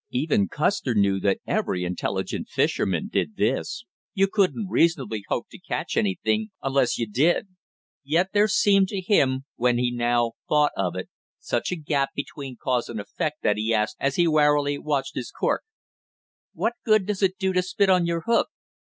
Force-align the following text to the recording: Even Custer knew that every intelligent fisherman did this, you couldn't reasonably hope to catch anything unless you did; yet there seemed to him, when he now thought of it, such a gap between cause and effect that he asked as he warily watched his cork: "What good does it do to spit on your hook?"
Even 0.09 0.47
Custer 0.47 0.95
knew 0.95 1.19
that 1.19 1.41
every 1.45 1.83
intelligent 1.83 2.47
fisherman 2.49 3.07
did 3.07 3.35
this, 3.35 3.85
you 4.15 4.27
couldn't 4.27 4.67
reasonably 4.67 5.23
hope 5.29 5.45
to 5.51 5.59
catch 5.59 5.95
anything 5.95 6.49
unless 6.63 6.97
you 6.97 7.05
did; 7.07 7.49
yet 8.03 8.29
there 8.33 8.47
seemed 8.47 8.87
to 8.87 8.99
him, 8.99 9.45
when 9.57 9.77
he 9.77 9.91
now 9.91 10.31
thought 10.49 10.71
of 10.75 10.95
it, 10.95 11.07
such 11.37 11.71
a 11.71 11.75
gap 11.75 12.09
between 12.15 12.57
cause 12.57 12.89
and 12.89 12.99
effect 12.99 13.43
that 13.43 13.57
he 13.57 13.75
asked 13.75 13.97
as 13.99 14.15
he 14.15 14.27
warily 14.27 14.79
watched 14.79 15.13
his 15.13 15.29
cork: 15.29 15.61
"What 16.53 16.73
good 16.83 17.05
does 17.05 17.21
it 17.21 17.37
do 17.37 17.53
to 17.53 17.61
spit 17.61 17.91
on 17.91 18.07
your 18.07 18.21
hook?" 18.21 18.47